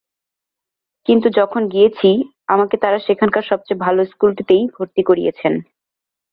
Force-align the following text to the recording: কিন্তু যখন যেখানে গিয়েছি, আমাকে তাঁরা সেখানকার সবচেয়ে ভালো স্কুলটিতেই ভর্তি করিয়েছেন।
কিন্তু 1.07 1.27
যখন 1.29 1.61
যেখানে 1.61 1.71
গিয়েছি, 1.73 2.09
আমাকে 2.47 2.75
তাঁরা 2.77 2.99
সেখানকার 2.99 3.43
সবচেয়ে 3.43 3.83
ভালো 3.85 4.01
স্কুলটিতেই 4.05 4.63
ভর্তি 4.75 5.01
করিয়েছেন। 5.03 5.53